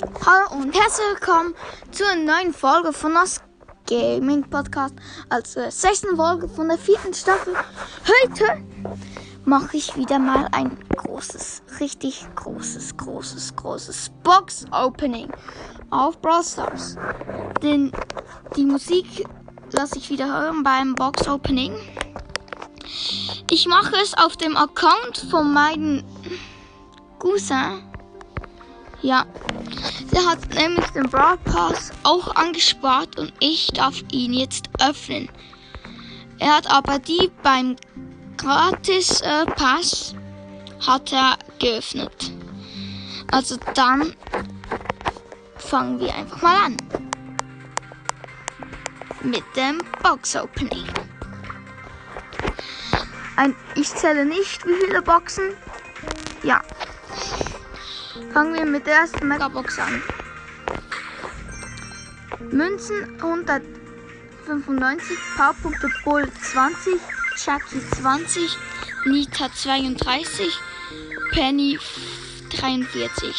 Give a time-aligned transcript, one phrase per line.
[0.00, 1.54] Hallo und herzlich willkommen
[1.90, 3.42] zu einer neuen Folge von das
[3.86, 4.94] Gaming Podcast,
[5.28, 7.54] also der sechsten Folge von der vierten Staffel.
[7.54, 8.64] Heute
[9.44, 15.30] mache ich wieder mal ein großes, richtig großes, großes, großes Box Opening
[15.90, 16.96] auf Brawl Stars.
[17.62, 17.92] Denn
[18.56, 19.26] die Musik
[19.72, 21.76] lasse ich wieder hören beim Box Opening.
[23.50, 26.02] Ich mache es auf dem Account von meinem
[27.18, 27.91] Cousin.
[29.02, 29.26] Ja,
[30.12, 35.28] der hat nämlich den Brawl Pass auch angespart und ich darf ihn jetzt öffnen.
[36.38, 37.76] Er hat aber die beim
[38.36, 40.14] Gratis äh, Pass
[40.86, 42.32] hat er geöffnet.
[43.32, 44.14] Also dann
[45.56, 46.76] fangen wir einfach mal an
[49.22, 50.84] mit dem Box Opening.
[53.36, 55.54] Ein, ich zähle nicht, wie viele Boxen.
[56.42, 56.62] Ja.
[58.30, 60.02] Fangen wir mit der ersten Megabox an.
[62.50, 67.00] Münzen 195, Powerpunkte Bull 20,
[67.36, 68.56] Chucky 20,
[69.06, 70.52] Nita 32,
[71.32, 71.78] Penny
[72.50, 73.34] 43,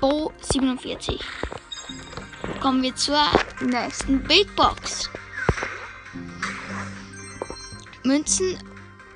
[0.00, 1.20] Bo 47.
[2.60, 3.22] Kommen wir zur
[3.60, 5.10] nächsten Big Box.
[8.04, 8.58] Münzen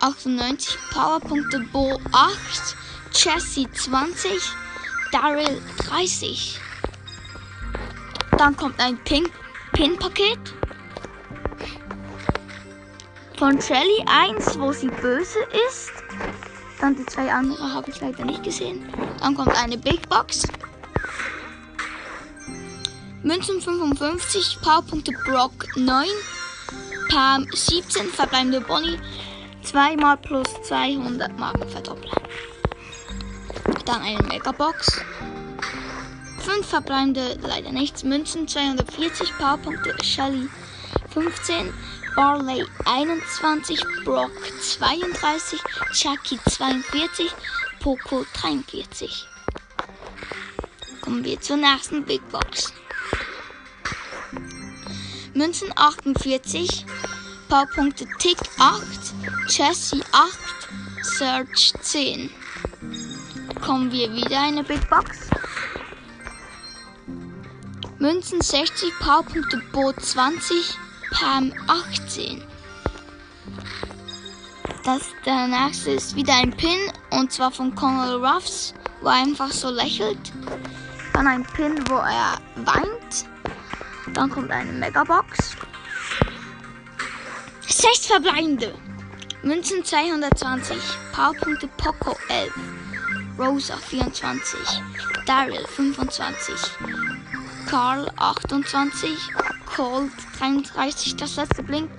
[0.01, 2.77] 98, Powerpunkte Bo 8,
[3.13, 4.33] Jesse 20,
[5.23, 6.61] Daryl 30.
[8.37, 8.99] Dann kommt ein
[9.73, 10.39] Pin-Paket
[13.39, 15.91] von Shelly 1, wo sie böse ist.
[16.83, 18.93] Dann die zwei anderen habe ich leider nicht gesehen.
[19.23, 20.47] Dann kommt eine Big Box.
[23.23, 26.07] Münzen 55, Powerpunkte Brock 9,
[27.09, 29.01] Pam 17, verbleibende Bonnie
[29.63, 32.13] zweimal plus 200 Marken verdoppeln.
[33.87, 35.01] Dann eine Megabox.
[36.41, 38.03] 5 verbleibende, leider nichts.
[38.03, 40.49] Münzen 240, Powerpunkte Shelly
[41.11, 41.73] 15,
[42.17, 45.61] Barley 21, Brock 32,
[45.93, 47.31] Chucky 42,
[47.79, 49.29] Poco 43.
[51.01, 52.73] Kommen wir zur nächsten Big Box.
[55.33, 56.85] Münzen 48,
[57.49, 58.83] Powerpunkte Tick 8,
[59.49, 60.39] Jesse 8,
[61.03, 62.31] Search 10.
[63.65, 65.31] Kommen wir wieder eine Big Box.
[67.99, 70.79] Münzen 60, Powerpunkte Bo 20,
[71.13, 72.43] Pam 18.
[74.85, 76.79] Das, der nächste ist wieder ein Pin
[77.11, 80.33] und zwar von Conal Ruffs, wo er einfach so lächelt.
[81.13, 83.27] Dann ein Pin, wo er weint.
[84.13, 85.57] Dann kommt eine Megabox.
[87.67, 88.75] Sechs verbleibende.
[89.43, 90.77] Münzen 220.
[91.13, 92.53] Powerpunkte Poco 11.
[93.39, 94.59] Rosa 24.
[95.27, 96.55] Daryl 25.
[97.69, 99.11] Karl 28.
[99.67, 101.17] Colt 33.
[101.17, 101.93] Das letzte blinkt.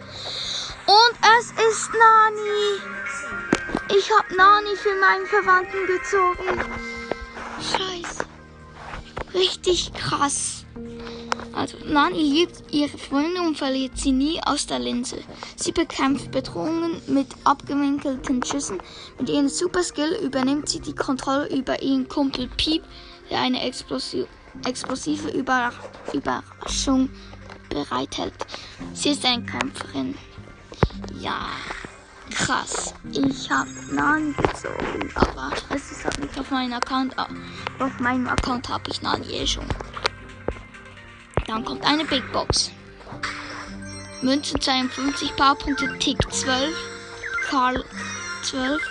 [0.87, 2.81] Und es ist Nani.
[3.95, 6.73] Ich habe Nani für meinen Verwandten gezogen.
[7.61, 8.25] Scheiße.
[9.33, 10.56] Richtig krass.
[11.57, 15.17] Also, Nani liebt ihre Freunde und verliert sie nie aus der Linse.
[15.55, 18.77] Sie bekämpft Bedrohungen mit abgewinkelten Schüssen.
[19.17, 22.83] Mit ihrem Superskill übernimmt sie die Kontrolle über ihren Kumpel Piep,
[23.31, 24.27] der eine Explosi
[24.65, 25.71] explosive Über
[26.13, 27.09] Überraschung
[27.69, 28.35] bereithält.
[28.93, 30.15] Sie ist eine Kämpferin.
[31.19, 31.47] Ja,
[32.29, 32.93] krass.
[33.11, 37.17] Ich habe Nani gezogen, aber es ist halt nicht auf meinem Account.
[37.17, 39.65] Auf meinem Account habe ich Nani eh schon.
[41.47, 42.71] Dann kommt eine Big Box.
[44.21, 46.75] Münzen 52, Powerpunkte Tick 12,
[47.49, 47.85] Karl
[48.43, 48.81] 12,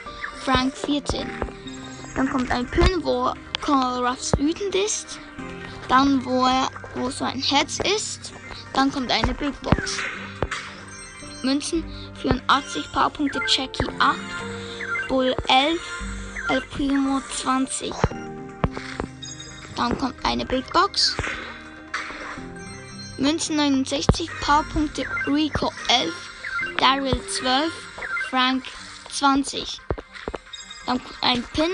[0.41, 1.29] Frank 14.
[2.15, 5.19] Dann kommt ein Pin, wo Conal Ruffs wütend ist.
[5.89, 8.33] Dann, wo, er, wo so ein Herz ist.
[8.73, 9.99] Dann kommt eine Big Box.
[11.43, 11.85] Münzen
[12.23, 14.17] 84, Powerpunkte Jackie 8,
[15.09, 15.81] Bull 11,
[16.49, 17.93] El Primo 20.
[19.77, 21.15] Dann kommt eine Big Box.
[23.19, 26.13] Münzen 69, Powerpunkte Rico 11,
[26.77, 27.73] Daryl 12,
[28.29, 28.63] Frank
[29.11, 29.81] 20.
[30.85, 31.71] Dann kommt ein Pin,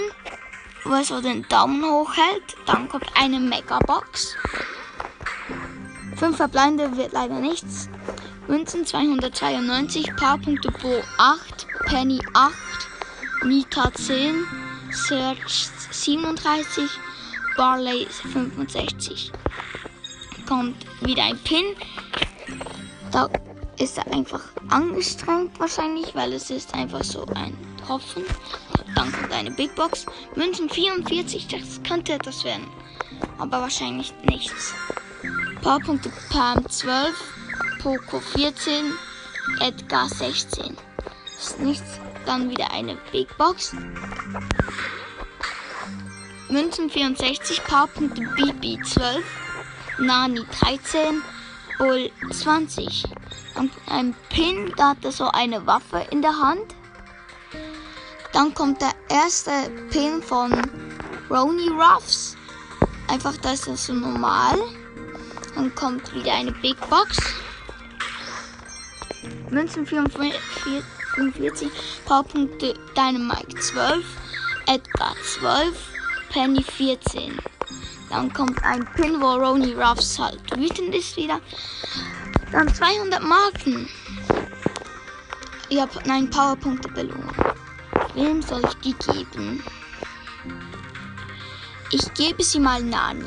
[0.85, 2.57] wo er so den Daumen hoch hält.
[2.67, 4.37] Dann kommt eine Megabox.
[6.17, 7.89] 5 verbleibende wird leider nichts.
[8.47, 12.55] Münzen 292, Powerpunkte Bo 8, Penny 8,
[13.47, 14.47] Nika 10,
[14.93, 16.89] Search 37,
[17.57, 19.33] Barley 65
[20.47, 21.65] kommt wieder ein Pin.
[23.11, 23.29] Da
[23.79, 28.25] ist er einfach angestrengt wahrscheinlich, weil es ist einfach so ein Tropfen.
[28.95, 30.07] Dann kommt eine Big Box.
[30.37, 32.67] Münzen 44, das könnte etwas werden.
[33.39, 34.75] aber wahrscheinlich nichts.
[35.63, 37.15] Powerpunkte Pam 12,
[37.83, 38.93] Poco 14,
[39.61, 40.77] Edgar 16.
[41.39, 42.01] Ist nichts.
[42.27, 43.75] Dann wieder eine Big Box.
[46.49, 49.25] Münzen 64, Powerpunkte Bibi 12,
[49.99, 51.23] Nani 13,
[51.79, 53.05] Bull 20.
[53.55, 56.75] Dann ein Pin, da hat er so eine Waffe in der Hand.
[58.33, 59.51] Dann kommt der erste
[59.91, 60.53] Pin von
[61.31, 62.37] Roni Ruffs.
[63.09, 64.59] Einfach, das ist so normal.
[65.55, 67.19] Dann kommt wieder eine Big Box.
[69.51, 71.71] Münzen 44,
[72.07, 74.05] Powerpunkte Dynamite 12,
[74.67, 75.77] Edgar 12,
[76.31, 77.39] Penny 14.
[78.13, 81.41] Dann kommt ein Pin, wo Roni Ruffs halt wütend ist wieder.
[82.53, 83.89] Dann 200 Marken.
[85.71, 87.35] Ich habe nein Powerpunkte Belohnung.
[88.15, 89.65] Wem soll ich die geben?
[91.91, 93.25] Ich gebe sie mal Nani.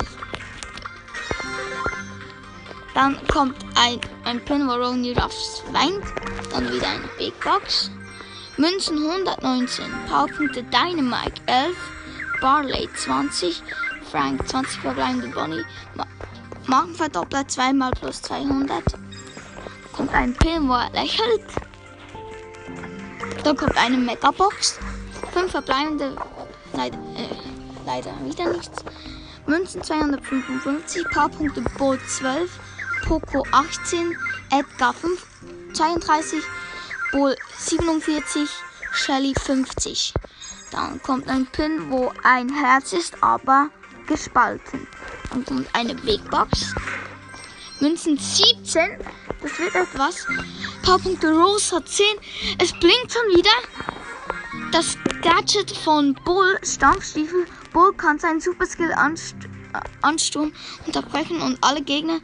[2.94, 6.04] Dann kommt ein, ein Pin, wo Roni Ruffs weint.
[6.52, 7.90] Dann wieder eine Big Box.
[8.56, 9.84] Münzen 119.
[10.08, 11.76] Powerpunkte Dynamite 11.
[12.40, 13.64] Barley 20.
[14.16, 15.62] Frank 20 verbleibende Bonnie.
[15.94, 16.06] Ma
[16.66, 18.82] Markenverdoppler zweimal plus 200.
[19.92, 21.44] Kommt ein Pin, wo er lächelt.
[23.44, 24.78] Dann kommt eine Megabox.
[25.34, 26.16] Fünf verbleibende.
[26.72, 27.28] Leider, äh,
[27.84, 28.82] leider wieder nichts.
[29.46, 31.04] Münzen 255.
[31.10, 32.50] Powerpunkte Bull 12.
[33.06, 34.16] Poco 18,
[34.50, 35.26] Edgar 5,
[35.74, 36.42] 32,
[37.12, 38.48] Bull 47,
[38.92, 40.14] Shelly 50.
[40.72, 43.70] Dann kommt ein Pin, wo ein Herz ist, aber
[44.06, 44.86] gespalten.
[45.30, 46.74] Dann kommt eine Big Box.
[47.80, 48.98] Münzen 17.
[49.42, 50.26] Das wird etwas.
[50.82, 52.06] Powerpunkte Rose hat 10.
[52.58, 53.50] Es blinkt schon wieder.
[54.72, 57.46] Das Gadget von Bull, Stampfstiefel.
[57.72, 59.36] Bull kann seinen Superskill anst
[60.00, 60.52] Ansturm
[60.86, 62.20] unterbrechen und alle Gegner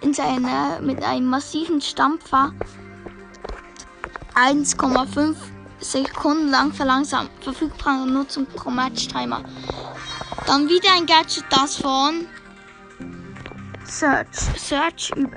[0.00, 2.52] in seiner mit einem massiven Stampfer
[4.34, 5.36] 1,5
[5.80, 7.30] Sekunden lang verlangsamt.
[7.40, 9.42] Verfügbare Nutzung pro Match-Timer.
[10.46, 12.26] Dann wieder ein Gadget, das von
[13.84, 14.28] Search.
[14.56, 15.36] Search über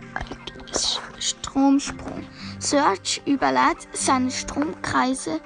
[1.20, 2.28] Stromsprung.
[2.60, 5.42] Search überlädt seine Stromkreise,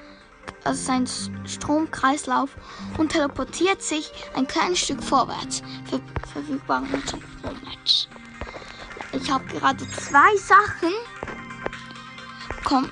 [0.64, 1.08] also seinen
[1.46, 2.50] Stromkreislauf
[2.98, 5.62] und teleportiert sich ein kleines Stück vorwärts.
[5.90, 6.00] Ver
[6.34, 8.08] verfügbare Nutzung pro Match.
[9.14, 10.92] Ich habe gerade zwei Sachen.
[12.64, 12.92] Komm.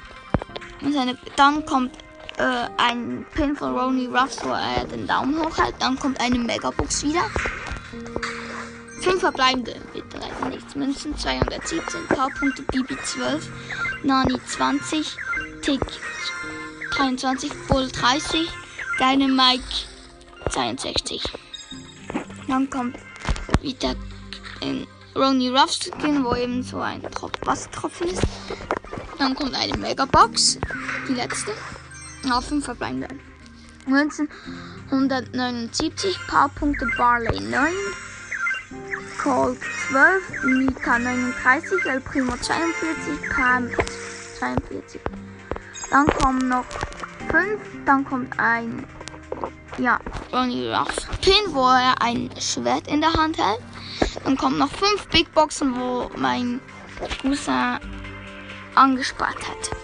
[0.91, 2.02] Seine, dann kommt
[2.43, 5.75] äh, ein Pin von Ronnie Ruffs, wo er den Daumen hoch hält.
[5.79, 7.23] Dann kommt eine Megabox wieder.
[9.01, 9.75] Fünf verbleibende.
[9.93, 10.75] Bitte leider nichts.
[10.75, 12.07] Münzen 217.
[12.09, 13.49] Powerpunkte Bibi 12.
[14.03, 15.15] Nani 20.
[15.61, 15.81] Tick
[16.91, 17.51] 23.
[17.67, 18.49] Bull 30.
[18.99, 19.63] Deine Mike
[20.49, 21.23] 62.
[22.47, 22.97] Dann kommt
[23.61, 23.95] wieder
[24.61, 24.85] ein
[25.15, 28.23] Ronnie Ruff Skin, wo eben so ein Trop Wassertropfen ist.
[29.17, 30.59] Dann kommt eine Megabox,
[31.07, 31.53] die letzte.
[32.31, 33.07] Auf 5 verbleibende
[33.85, 34.29] Münzen
[34.91, 37.71] 179, Powerpunkte Barley 9,
[39.21, 39.59] Cold
[39.89, 43.69] 12, Mika 39, El Primo 42, Pam
[44.39, 45.01] 42.
[45.89, 46.65] Dann kommen noch
[47.29, 48.85] 5, dann kommt ein
[49.77, 49.99] ja,
[51.21, 53.59] Pin, wo er ein Schwert in der Hand hält.
[54.23, 56.59] Dann kommen noch fünf Big Boxen, wo mein
[57.21, 57.79] Cousin
[58.75, 59.82] angespart hat.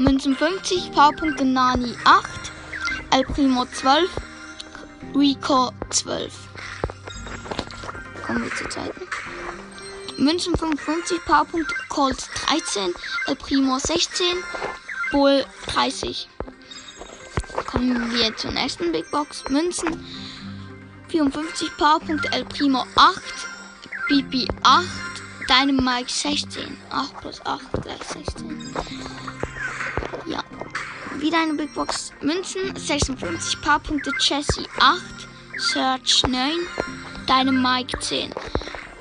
[0.00, 2.24] Münzen 50, Powerpunkte Nani 8,
[3.10, 4.08] El Primo 12,
[5.14, 6.32] Rico 12.
[8.26, 9.06] Kommen wir zur zweiten.
[10.16, 12.16] Münzen 55, Powerpunkte Colt
[12.46, 12.94] 13,
[13.26, 14.26] El Primo 16,
[15.12, 16.30] Bull 30.
[17.66, 19.44] Kommen wir zur nächsten Big Box.
[19.50, 20.02] Münzen
[21.08, 23.22] 54 Powerpunkte, El Primo 8,
[24.08, 24.86] Bibi 8,
[25.46, 26.78] Dynamite 16.
[26.88, 28.74] 8 plus 8 gleich 16.
[30.26, 30.42] Ja.
[31.18, 32.12] Wieder eine Big Box.
[32.20, 35.02] Münzen 56 Powerpunkte, Jessie 8,
[35.58, 36.52] Search 9,
[37.28, 38.32] Dynamite 10.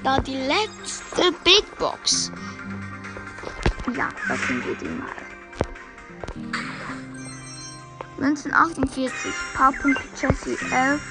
[0.03, 2.31] Da die letzte Big Box.
[3.95, 5.09] Ja, öffnen wir die mal.
[8.17, 11.01] Münzen 48, Powerpunkte Jessie 11,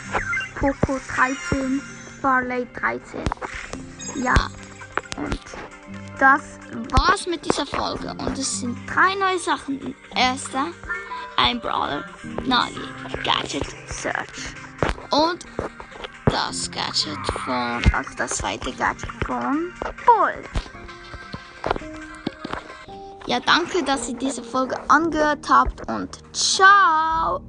[0.55, 1.81] Poco 13,
[2.21, 3.21] Barley 13.
[4.23, 4.35] Ja,
[5.17, 5.41] und
[6.19, 6.59] das
[6.91, 8.11] war's mit dieser Folge.
[8.11, 9.95] Und es sind drei neue Sachen.
[10.15, 10.67] Erster,
[11.37, 12.05] ein Brawler,
[12.45, 12.81] Nagi,
[13.25, 14.55] Gadget, Search.
[15.11, 15.45] Und
[16.27, 19.73] das Gadget von, also das zweite Gadget von
[20.05, 20.45] Bull.
[23.27, 27.43] Ja, danke, dass ihr diese Folge angehört habt und ciao!